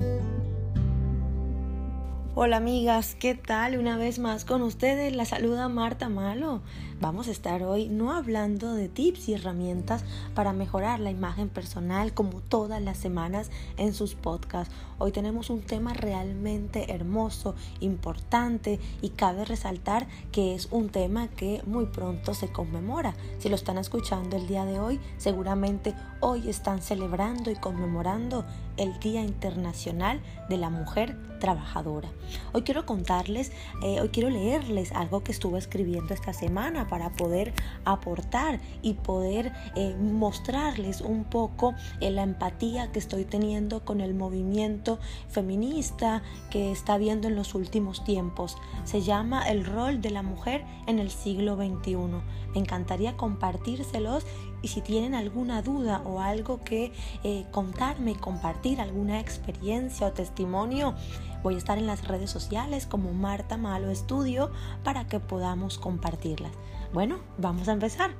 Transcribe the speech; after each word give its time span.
thank 0.00 0.22
you 0.22 0.33
Hola 2.36 2.56
amigas, 2.56 3.14
¿qué 3.14 3.36
tal? 3.36 3.78
Una 3.78 3.96
vez 3.96 4.18
más 4.18 4.44
con 4.44 4.62
ustedes 4.62 5.14
la 5.14 5.24
saluda 5.24 5.68
Marta 5.68 6.08
Malo. 6.08 6.62
Vamos 7.00 7.28
a 7.28 7.30
estar 7.30 7.62
hoy 7.62 7.88
no 7.88 8.12
hablando 8.12 8.74
de 8.74 8.88
tips 8.88 9.28
y 9.28 9.34
herramientas 9.34 10.04
para 10.34 10.52
mejorar 10.52 10.98
la 10.98 11.12
imagen 11.12 11.48
personal 11.48 12.12
como 12.12 12.40
todas 12.40 12.82
las 12.82 12.98
semanas 12.98 13.52
en 13.76 13.94
sus 13.94 14.16
podcasts. 14.16 14.74
Hoy 14.98 15.12
tenemos 15.12 15.48
un 15.48 15.60
tema 15.60 15.94
realmente 15.94 16.92
hermoso, 16.92 17.54
importante 17.78 18.80
y 19.00 19.10
cabe 19.10 19.44
resaltar 19.44 20.08
que 20.32 20.56
es 20.56 20.66
un 20.72 20.88
tema 20.88 21.28
que 21.28 21.62
muy 21.66 21.86
pronto 21.86 22.34
se 22.34 22.50
conmemora. 22.50 23.14
Si 23.38 23.48
lo 23.48 23.54
están 23.54 23.78
escuchando 23.78 24.36
el 24.36 24.48
día 24.48 24.64
de 24.64 24.80
hoy, 24.80 24.98
seguramente 25.18 25.94
hoy 26.18 26.48
están 26.48 26.82
celebrando 26.82 27.52
y 27.52 27.54
conmemorando 27.54 28.44
el 28.76 28.98
Día 28.98 29.22
Internacional 29.22 30.20
de 30.48 30.56
la 30.56 30.70
Mujer 30.70 31.16
Trabajadora. 31.44 32.10
Hoy 32.54 32.62
quiero 32.62 32.86
contarles, 32.86 33.52
eh, 33.82 34.00
hoy 34.00 34.08
quiero 34.08 34.30
leerles 34.30 34.92
algo 34.92 35.22
que 35.22 35.30
estuve 35.30 35.58
escribiendo 35.58 36.14
esta 36.14 36.32
semana 36.32 36.88
para 36.88 37.10
poder 37.10 37.52
aportar 37.84 38.62
y 38.80 38.94
poder 38.94 39.52
eh, 39.76 39.94
mostrarles 40.00 41.02
un 41.02 41.24
poco 41.24 41.74
eh, 42.00 42.10
la 42.10 42.22
empatía 42.22 42.92
que 42.92 42.98
estoy 42.98 43.26
teniendo 43.26 43.84
con 43.84 44.00
el 44.00 44.14
movimiento 44.14 44.98
feminista 45.28 46.22
que 46.50 46.72
está 46.72 46.96
viendo 46.96 47.28
en 47.28 47.34
los 47.34 47.54
últimos 47.54 48.04
tiempos. 48.04 48.56
Se 48.84 49.02
llama 49.02 49.46
El 49.46 49.66
rol 49.66 50.00
de 50.00 50.12
la 50.12 50.22
mujer 50.22 50.64
en 50.86 50.98
el 50.98 51.10
siglo 51.10 51.56
XXI. 51.56 51.96
Me 52.54 52.60
encantaría 52.60 53.18
compartírselos 53.18 54.24
y 54.64 54.68
si 54.68 54.80
tienen 54.80 55.14
alguna 55.14 55.62
duda 55.62 56.02
o 56.04 56.20
algo 56.20 56.64
que 56.64 56.92
contarme 57.52 58.12
y 58.12 58.14
compartir, 58.14 58.80
alguna 58.80 59.20
experiencia 59.20 60.08
o 60.08 60.12
testimonio, 60.12 60.94
Voy 61.44 61.56
a 61.56 61.58
estar 61.58 61.76
en 61.76 61.86
las 61.86 62.08
redes 62.08 62.30
sociales 62.30 62.86
como 62.86 63.12
Marta 63.12 63.58
Malo 63.58 63.90
Estudio 63.90 64.50
para 64.82 65.06
que 65.06 65.20
podamos 65.20 65.78
compartirlas. 65.78 66.52
Bueno, 66.94 67.18
vamos 67.36 67.68
a 67.68 67.72
empezar. 67.72 68.12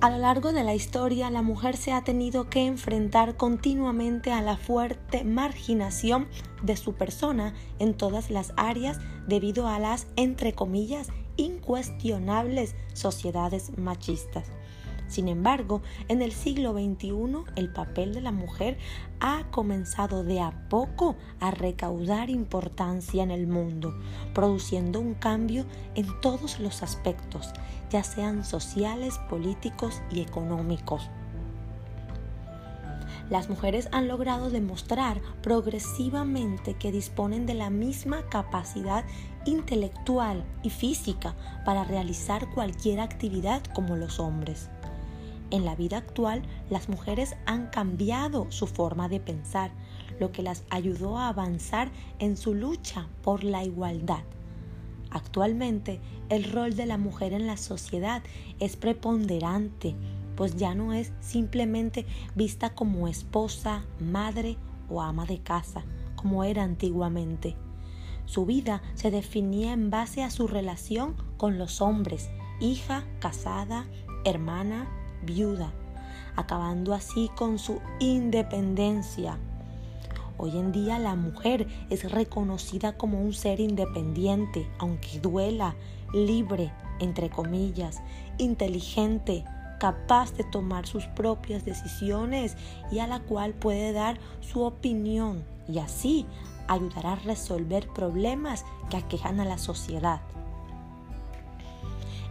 A 0.00 0.10
lo 0.10 0.18
largo 0.18 0.52
de 0.52 0.64
la 0.64 0.74
historia, 0.74 1.30
la 1.30 1.42
mujer 1.42 1.76
se 1.76 1.92
ha 1.92 2.02
tenido 2.02 2.50
que 2.50 2.66
enfrentar 2.66 3.36
continuamente 3.36 4.32
a 4.32 4.42
la 4.42 4.56
fuerte 4.56 5.22
marginación 5.22 6.26
de 6.62 6.76
su 6.76 6.94
persona 6.94 7.54
en 7.78 7.94
todas 7.94 8.30
las 8.30 8.52
áreas 8.56 8.98
debido 9.28 9.68
a 9.68 9.78
las, 9.78 10.08
entre 10.16 10.54
comillas, 10.54 11.06
incuestionables 11.36 12.74
sociedades 12.94 13.78
machistas. 13.78 14.50
Sin 15.08 15.28
embargo, 15.28 15.82
en 16.08 16.22
el 16.22 16.32
siglo 16.32 16.72
XXI 16.72 17.44
el 17.56 17.72
papel 17.72 18.14
de 18.14 18.20
la 18.20 18.32
mujer 18.32 18.78
ha 19.20 19.44
comenzado 19.50 20.24
de 20.24 20.40
a 20.40 20.68
poco 20.68 21.16
a 21.40 21.50
recaudar 21.50 22.30
importancia 22.30 23.22
en 23.22 23.30
el 23.30 23.46
mundo, 23.46 23.94
produciendo 24.32 25.00
un 25.00 25.14
cambio 25.14 25.66
en 25.94 26.06
todos 26.20 26.58
los 26.58 26.82
aspectos, 26.82 27.50
ya 27.90 28.02
sean 28.02 28.44
sociales, 28.44 29.18
políticos 29.28 30.02
y 30.10 30.20
económicos. 30.20 31.08
Las 33.30 33.48
mujeres 33.48 33.88
han 33.90 34.06
logrado 34.06 34.50
demostrar 34.50 35.20
progresivamente 35.42 36.74
que 36.74 36.92
disponen 36.92 37.46
de 37.46 37.54
la 37.54 37.70
misma 37.70 38.28
capacidad 38.28 39.04
intelectual 39.46 40.44
y 40.62 40.70
física 40.70 41.34
para 41.64 41.84
realizar 41.84 42.50
cualquier 42.52 43.00
actividad 43.00 43.62
como 43.74 43.96
los 43.96 44.20
hombres. 44.20 44.68
En 45.54 45.64
la 45.64 45.76
vida 45.76 45.98
actual, 45.98 46.42
las 46.68 46.88
mujeres 46.88 47.36
han 47.46 47.68
cambiado 47.68 48.50
su 48.50 48.66
forma 48.66 49.08
de 49.08 49.20
pensar, 49.20 49.70
lo 50.18 50.32
que 50.32 50.42
las 50.42 50.64
ayudó 50.68 51.16
a 51.16 51.28
avanzar 51.28 51.92
en 52.18 52.36
su 52.36 52.54
lucha 52.54 53.06
por 53.22 53.44
la 53.44 53.62
igualdad. 53.62 54.24
Actualmente, 55.10 56.00
el 56.28 56.50
rol 56.50 56.74
de 56.74 56.86
la 56.86 56.98
mujer 56.98 57.32
en 57.32 57.46
la 57.46 57.56
sociedad 57.56 58.20
es 58.58 58.74
preponderante, 58.74 59.94
pues 60.34 60.56
ya 60.56 60.74
no 60.74 60.92
es 60.92 61.12
simplemente 61.20 62.04
vista 62.34 62.74
como 62.74 63.06
esposa, 63.06 63.84
madre 64.00 64.56
o 64.90 65.02
ama 65.02 65.24
de 65.24 65.38
casa, 65.38 65.84
como 66.16 66.42
era 66.42 66.64
antiguamente. 66.64 67.54
Su 68.26 68.44
vida 68.44 68.82
se 68.94 69.12
definía 69.12 69.72
en 69.72 69.90
base 69.90 70.24
a 70.24 70.30
su 70.30 70.48
relación 70.48 71.14
con 71.36 71.58
los 71.58 71.80
hombres, 71.80 72.28
hija, 72.58 73.04
casada, 73.20 73.86
hermana, 74.24 74.88
viuda, 75.24 75.72
acabando 76.36 76.94
así 76.94 77.30
con 77.36 77.58
su 77.58 77.80
independencia. 78.00 79.38
Hoy 80.36 80.58
en 80.58 80.72
día 80.72 80.98
la 80.98 81.14
mujer 81.14 81.66
es 81.90 82.10
reconocida 82.10 82.96
como 82.96 83.20
un 83.20 83.32
ser 83.32 83.60
independiente, 83.60 84.68
aunque 84.78 85.20
duela, 85.20 85.76
libre, 86.12 86.72
entre 86.98 87.30
comillas, 87.30 88.02
inteligente, 88.38 89.44
capaz 89.78 90.32
de 90.34 90.44
tomar 90.44 90.86
sus 90.86 91.04
propias 91.06 91.64
decisiones 91.64 92.56
y 92.90 92.98
a 92.98 93.06
la 93.06 93.20
cual 93.20 93.54
puede 93.54 93.92
dar 93.92 94.18
su 94.40 94.62
opinión 94.62 95.44
y 95.68 95.78
así 95.78 96.26
ayudar 96.68 97.06
a 97.06 97.16
resolver 97.16 97.88
problemas 97.88 98.64
que 98.90 98.96
aquejan 98.96 99.40
a 99.40 99.44
la 99.44 99.58
sociedad. 99.58 100.20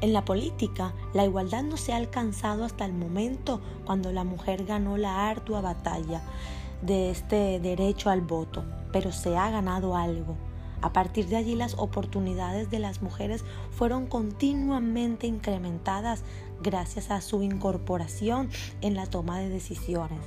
En 0.04 0.12
la 0.12 0.26
política, 0.26 0.94
la 1.14 1.24
igualdad 1.24 1.64
no 1.64 1.78
se 1.78 1.94
ha 1.94 1.96
alcanzado 1.96 2.66
hasta 2.66 2.84
el 2.84 2.92
momento 2.92 3.62
cuando 3.86 4.12
la 4.12 4.26
mujer 4.26 4.66
ganó 4.66 4.98
la 4.98 5.30
ardua 5.30 5.62
batalla 5.62 6.22
de 6.82 7.10
este 7.10 7.62
derecho 7.62 8.10
al 8.10 8.20
voto, 8.20 8.66
pero 8.92 9.14
se 9.14 9.38
ha 9.38 9.50
ganado 9.50 9.96
algo. 9.96 10.36
A 10.82 10.92
partir 10.92 11.28
de 11.28 11.38
allí 11.38 11.56
las 11.56 11.76
oportunidades 11.76 12.70
de 12.70 12.80
las 12.80 13.02
mujeres 13.02 13.46
fueron 13.72 14.06
continuamente 14.06 15.26
incrementadas 15.26 16.24
gracias 16.62 17.10
a 17.10 17.22
su 17.22 17.42
incorporación 17.42 18.50
en 18.82 18.96
la 18.96 19.06
toma 19.06 19.40
de 19.40 19.48
decisiones. 19.48 20.20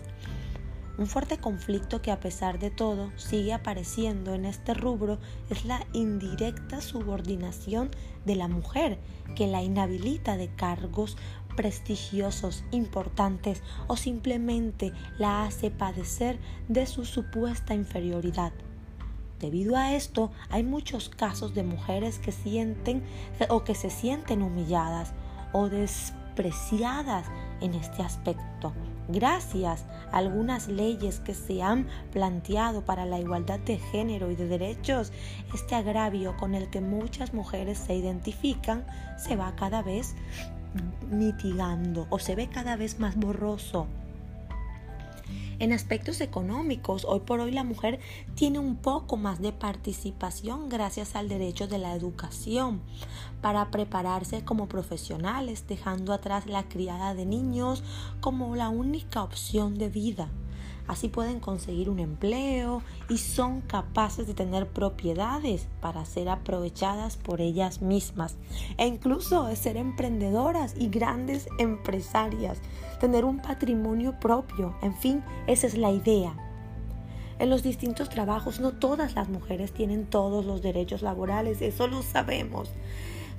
Un 0.98 1.06
fuerte 1.06 1.36
conflicto 1.36 2.00
que 2.00 2.10
a 2.10 2.20
pesar 2.20 2.58
de 2.58 2.70
todo 2.70 3.12
sigue 3.16 3.52
apareciendo 3.52 4.32
en 4.32 4.46
este 4.46 4.72
rubro 4.72 5.18
es 5.50 5.66
la 5.66 5.86
indirecta 5.92 6.80
subordinación 6.80 7.90
de 8.24 8.34
la 8.34 8.48
mujer 8.48 8.98
que 9.34 9.46
la 9.46 9.62
inhabilita 9.62 10.38
de 10.38 10.48
cargos 10.48 11.18
prestigiosos, 11.54 12.64
importantes 12.70 13.62
o 13.88 13.96
simplemente 13.96 14.92
la 15.18 15.44
hace 15.44 15.70
padecer 15.70 16.38
de 16.68 16.86
su 16.86 17.04
supuesta 17.04 17.74
inferioridad. 17.74 18.52
Debido 19.38 19.76
a 19.76 19.94
esto, 19.94 20.30
hay 20.48 20.62
muchos 20.62 21.10
casos 21.10 21.54
de 21.54 21.62
mujeres 21.62 22.18
que 22.18 22.32
sienten 22.32 23.04
o 23.50 23.64
que 23.64 23.74
se 23.74 23.90
sienten 23.90 24.40
humilladas 24.40 25.12
o 25.52 25.68
despreciadas 25.68 27.26
en 27.60 27.74
este 27.74 28.02
aspecto 28.02 28.72
Gracias 29.09 29.84
a 30.11 30.19
algunas 30.19 30.69
leyes 30.69 31.21
que 31.21 31.34
se 31.34 31.62
han 31.62 31.87
planteado 32.12 32.84
para 32.84 33.06
la 33.06 33.21
igualdad 33.21 33.61
de 33.61 33.78
género 33.78 34.31
y 34.31 34.37
de 34.37 34.49
derechos, 34.49 35.12
este 35.55 35.75
agravio 35.77 36.37
con 36.37 36.55
el 36.55 36.69
que 36.71 36.81
muchas 36.81 37.33
mujeres 37.33 37.78
se 37.78 37.94
identifican 37.94 38.84
se 39.17 39.37
va 39.37 39.55
cada 39.56 39.83
vez 39.83 40.15
mitigando 41.11 42.06
o 42.11 42.19
se 42.19 42.34
ve 42.34 42.49
cada 42.49 42.77
vez 42.77 42.99
más 42.99 43.17
borroso. 43.17 43.87
En 45.59 45.72
aspectos 45.72 46.21
económicos, 46.21 47.06
hoy 47.06 47.21
por 47.21 47.41
hoy 47.41 47.50
la 47.50 47.65
mujer 47.65 47.99
tiene 48.34 48.59
un 48.59 48.77
poco 48.77 49.17
más 49.17 49.41
de 49.41 49.53
participación 49.53 50.69
gracias 50.69 51.17
al 51.17 51.31
derecho 51.31 51.67
de 51.67 51.78
la 51.78 51.94
educación 51.94 52.83
para 53.41 53.71
prepararse 53.71 54.44
como 54.44 54.69
profesionales, 54.69 55.65
dejando 55.67 56.12
atrás 56.12 56.47
la 56.47 56.69
criada 56.69 57.15
de 57.15 57.25
niños 57.25 57.83
como 58.21 58.55
la 58.55 58.69
única 58.69 59.22
opción 59.22 59.78
de 59.78 59.89
vida. 59.89 60.28
Así 60.88 61.08
pueden 61.08 61.40
conseguir 61.40 61.90
un 61.90 61.99
empleo 61.99 62.82
y 63.08 63.19
son 63.19 63.61
capaces 63.61 64.26
de 64.26 64.34
tener 64.34 64.69
propiedades 64.69 65.66
para 65.81 66.05
ser 66.05 66.28
aprovechadas 66.28 67.16
por 67.16 67.40
ellas 67.40 67.82
mismas 67.82 68.37
e 68.78 68.87
incluso 68.87 69.46
de 69.46 69.56
ser 69.56 69.76
emprendedoras 69.76 70.75
y 70.78 70.88
grandes 70.88 71.49
empresarias, 71.58 72.58
tener 73.00 73.25
un 73.25 73.38
patrimonio 73.38 74.19
propio, 74.20 74.76
en 74.81 74.94
fin, 74.94 75.25
esa 75.46 75.66
es 75.66 75.76
la 75.76 75.90
idea. 75.90 76.34
En 77.38 77.50
los 77.50 77.62
distintos 77.62 78.08
trabajos 78.08 78.61
no 78.61 78.72
todas 78.72 79.14
las 79.14 79.28
mujeres 79.28 79.72
tienen 79.72 80.06
todos 80.06 80.44
los 80.46 80.62
derechos 80.62 81.02
laborales, 81.02 81.61
eso 81.61 81.87
lo 81.88 82.02
sabemos. 82.02 82.70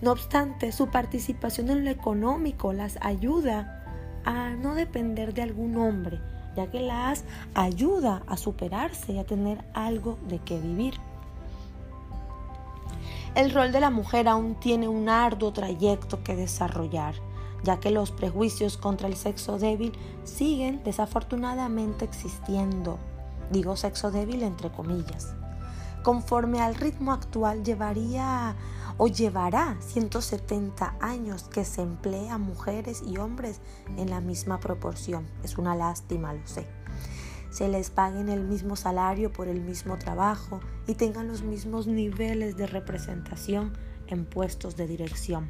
No 0.02 0.12
obstante, 0.12 0.72
su 0.72 0.90
participación 0.90 1.70
en 1.70 1.86
lo 1.86 1.90
económico 1.90 2.74
las 2.74 3.00
ayuda 3.02 3.84
a 4.26 4.52
no 4.52 4.76
depender 4.76 5.34
de 5.34 5.42
algún 5.42 5.78
hombre, 5.78 6.20
ya 6.58 6.70
que 6.72 6.82
las 6.82 7.24
ayuda 7.54 8.24
a 8.28 8.36
superarse 8.36 9.14
y 9.14 9.20
a 9.20 9.26
tener 9.26 9.64
algo 9.74 10.18
de 10.28 10.40
qué 10.40 10.60
vivir. 10.60 10.96
El 13.36 13.54
rol 13.54 13.72
de 13.72 13.80
la 13.80 13.92
mujer 13.92 14.28
aún 14.28 14.56
tiene 14.56 14.88
un 14.88 15.08
arduo 15.08 15.54
trayecto 15.54 16.24
que 16.24 16.36
desarrollar, 16.36 17.14
ya 17.64 17.80
que 17.80 17.92
los 17.92 18.12
prejuicios 18.12 18.76
contra 18.76 19.08
el 19.08 19.16
sexo 19.16 19.60
débil 19.60 19.94
siguen 20.24 20.82
desafortunadamente 20.84 22.04
existiendo. 22.04 22.98
Digo 23.52 23.76
sexo 23.76 24.10
débil 24.10 24.42
entre 24.42 24.72
comillas. 24.72 25.36
Conforme 26.02 26.60
al 26.60 26.74
ritmo 26.74 27.12
actual 27.12 27.64
llevaría 27.64 28.56
o 28.98 29.08
llevará 29.08 29.78
170 29.80 30.96
años 31.00 31.44
que 31.44 31.66
se 31.66 31.82
emplea 31.82 32.38
mujeres 32.38 33.04
y 33.06 33.18
hombres 33.18 33.62
en 33.98 34.10
la 34.10 34.22
misma 34.22 34.60
proporción. 34.60 35.28
Es 35.44 35.58
una 35.58 35.76
lástima, 35.76 36.34
lo 36.34 36.46
sé. 36.46 36.66
Se 37.50 37.68
les 37.70 37.90
paguen 37.90 38.30
el 38.30 38.44
mismo 38.44 38.76
salario 38.76 39.32
por 39.32 39.48
el 39.48 39.62
mismo 39.62 39.98
trabajo 39.98 40.60
y 40.86 40.96
tengan 40.96 41.28
los 41.28 41.44
mismos 41.44 41.88
niveles 41.88 42.58
de 42.58 42.68
representación 42.68 43.74
en 44.08 44.26
puestos 44.26 44.76
de 44.76 44.88
dirección. 44.88 45.50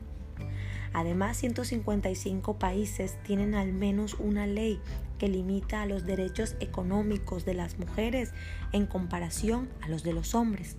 Además, 0.94 1.38
155 1.38 2.58
países 2.58 3.22
tienen 3.24 3.56
al 3.56 3.74
menos 3.74 4.16
una 4.16 4.48
ley 4.48 4.80
que 5.18 5.28
limita 5.28 5.86
los 5.86 6.06
derechos 6.06 6.56
económicos 6.60 7.46
de 7.46 7.54
las 7.54 7.78
mujeres 7.78 8.32
en 8.72 8.86
comparación 8.86 9.70
a 9.82 9.90
los 9.90 10.04
de 10.04 10.14
los 10.14 10.34
hombres. 10.34 10.78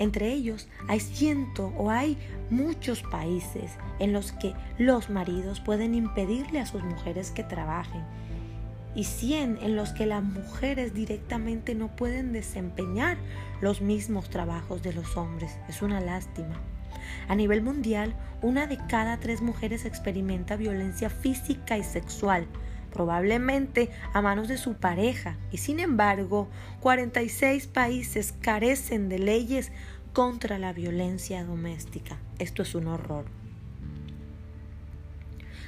Entre 0.00 0.32
ellos 0.32 0.66
hay 0.88 0.98
ciento 0.98 1.74
o 1.76 1.90
hay 1.90 2.16
muchos 2.48 3.02
países 3.02 3.70
en 3.98 4.14
los 4.14 4.32
que 4.32 4.54
los 4.78 5.10
maridos 5.10 5.60
pueden 5.60 5.94
impedirle 5.94 6.58
a 6.58 6.64
sus 6.64 6.82
mujeres 6.82 7.30
que 7.30 7.44
trabajen 7.44 8.02
y 8.94 9.04
100 9.04 9.58
en 9.60 9.76
los 9.76 9.92
que 9.92 10.06
las 10.06 10.22
mujeres 10.22 10.94
directamente 10.94 11.74
no 11.74 11.94
pueden 11.94 12.32
desempeñar 12.32 13.18
los 13.60 13.82
mismos 13.82 14.30
trabajos 14.30 14.82
de 14.82 14.94
los 14.94 15.18
hombres. 15.18 15.58
Es 15.68 15.82
una 15.82 16.00
lástima. 16.00 16.60
A 17.28 17.34
nivel 17.34 17.62
mundial, 17.62 18.14
una 18.40 18.66
de 18.66 18.78
cada 18.88 19.18
tres 19.20 19.42
mujeres 19.42 19.84
experimenta 19.84 20.56
violencia 20.56 21.10
física 21.10 21.76
y 21.76 21.84
sexual, 21.84 22.46
probablemente 22.90 23.90
a 24.12 24.20
manos 24.20 24.48
de 24.48 24.58
su 24.58 24.74
pareja, 24.74 25.36
y 25.52 25.58
sin 25.58 25.80
embargo, 25.80 26.48
46 26.80 27.66
países 27.68 28.34
carecen 28.40 29.08
de 29.08 29.18
leyes 29.18 29.72
contra 30.12 30.58
la 30.58 30.72
violencia 30.72 31.44
doméstica. 31.44 32.18
Esto 32.38 32.62
es 32.62 32.74
un 32.74 32.88
horror. 32.88 33.24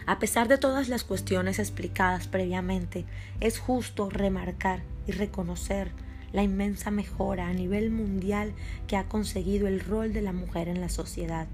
A 0.04 0.18
pesar 0.18 0.48
de 0.48 0.58
todas 0.58 0.88
las 0.88 1.04
cuestiones 1.04 1.58
explicadas 1.58 2.26
previamente, 2.26 3.04
es 3.40 3.58
justo 3.58 4.10
remarcar 4.10 4.82
y 5.06 5.12
reconocer 5.12 5.92
la 6.32 6.42
inmensa 6.42 6.90
mejora 6.90 7.48
a 7.48 7.52
nivel 7.52 7.90
mundial 7.90 8.52
que 8.88 8.96
ha 8.96 9.08
conseguido 9.08 9.68
el 9.68 9.80
rol 9.80 10.12
de 10.12 10.22
la 10.22 10.32
mujer 10.32 10.68
en 10.68 10.80
la 10.80 10.88
sociedad. 10.88 11.46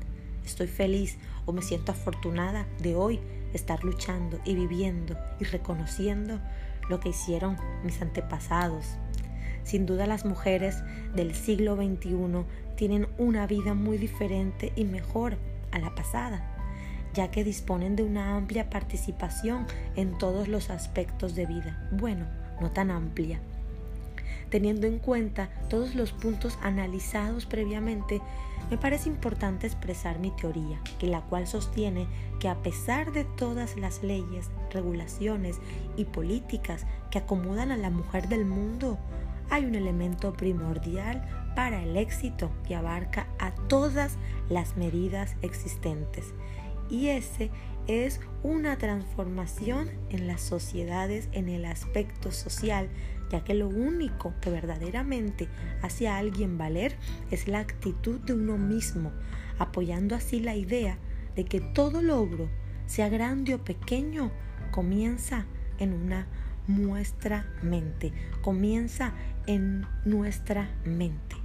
Estoy 0.47 0.67
feliz 0.67 1.19
o 1.44 1.53
me 1.53 1.62
siento 1.62 1.93
afortunada 1.93 2.67
de 2.81 2.94
hoy 2.94 3.20
estar 3.52 3.84
luchando 3.84 4.38
y 4.44 4.54
viviendo 4.54 5.16
y 5.40 5.44
reconociendo 5.44 6.40
lo 6.88 7.00
que 7.00 7.10
hicieron 7.10 7.56
mis 7.84 8.00
antepasados. 8.02 8.86
Sin 9.64 9.86
duda 9.86 10.06
las 10.06 10.24
mujeres 10.24 10.82
del 11.14 11.34
siglo 11.34 11.76
XXI 11.76 12.44
tienen 12.76 13.08
una 13.18 13.46
vida 13.46 13.74
muy 13.74 13.98
diferente 13.98 14.72
y 14.76 14.84
mejor 14.84 15.36
a 15.72 15.78
la 15.78 15.94
pasada, 15.94 16.42
ya 17.12 17.30
que 17.30 17.44
disponen 17.44 17.96
de 17.96 18.02
una 18.02 18.36
amplia 18.36 18.70
participación 18.70 19.66
en 19.96 20.16
todos 20.16 20.48
los 20.48 20.70
aspectos 20.70 21.34
de 21.34 21.46
vida. 21.46 21.88
Bueno, 21.92 22.26
no 22.60 22.70
tan 22.70 22.90
amplia, 22.90 23.40
Teniendo 24.50 24.86
en 24.86 24.98
cuenta 24.98 25.50
todos 25.69 25.94
los 25.94 26.12
puntos 26.12 26.58
analizados 26.62 27.46
previamente, 27.46 28.20
me 28.70 28.76
parece 28.76 29.08
importante 29.08 29.66
expresar 29.66 30.19
mi 30.19 30.30
teoría, 30.30 30.80
que 30.98 31.06
la 31.06 31.22
cual 31.22 31.46
sostiene 31.46 32.06
que 32.38 32.48
a 32.48 32.62
pesar 32.62 33.12
de 33.12 33.25
todas 33.25 33.76
las 33.76 34.02
leyes, 34.02 34.50
regulaciones 34.70 35.58
y 35.96 36.04
políticas 36.04 36.86
que 37.10 37.19
acomodan 37.19 37.72
a 37.72 37.76
la 37.76 37.90
mujer 37.90 38.28
del 38.28 38.44
mundo, 38.44 38.98
hay 39.50 39.64
un 39.64 39.75
elemento 39.75 40.34
primordial 40.34 41.26
para 41.56 41.82
el 41.82 41.96
éxito 41.96 42.50
que 42.66 42.76
abarca 42.76 43.26
a 43.38 43.52
todas 43.52 44.16
las 44.50 44.76
medidas 44.76 45.34
existentes. 45.42 46.34
Y 46.90 47.08
ese 47.08 47.50
es 47.86 48.20
una 48.42 48.76
transformación 48.76 49.90
en 50.10 50.26
las 50.26 50.42
sociedades 50.42 51.28
en 51.32 51.48
el 51.48 51.64
aspecto 51.64 52.32
social 52.32 52.88
ya 53.30 53.44
que 53.44 53.54
lo 53.54 53.69
único 53.69 54.34
que 54.40 54.50
verdaderamente 54.50 55.48
hace 55.82 56.08
a 56.08 56.19
alguien 56.19 56.58
valer 56.58 56.96
es 57.30 57.48
la 57.48 57.60
actitud 57.60 58.20
de 58.20 58.34
uno 58.34 58.56
mismo, 58.58 59.12
apoyando 59.58 60.14
así 60.14 60.40
la 60.40 60.54
idea 60.54 60.98
de 61.36 61.44
que 61.44 61.60
todo 61.60 62.02
logro, 62.02 62.48
sea 62.86 63.08
grande 63.08 63.54
o 63.54 63.64
pequeño, 63.64 64.30
comienza 64.70 65.46
en 65.78 65.92
una 65.92 66.26
nuestra 66.66 67.46
mente, 67.62 68.12
comienza 68.42 69.12
en 69.46 69.86
nuestra 70.04 70.69
mente. 70.84 71.36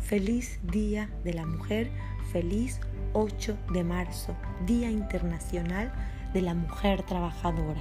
Feliz 0.00 0.60
Día 0.62 1.10
de 1.24 1.34
la 1.34 1.46
Mujer, 1.46 1.90
feliz 2.32 2.80
8 3.14 3.56
de 3.72 3.84
marzo, 3.84 4.36
Día 4.66 4.90
Internacional 4.90 5.92
de 6.32 6.42
la 6.42 6.54
Mujer 6.54 7.02
Trabajadora. 7.02 7.80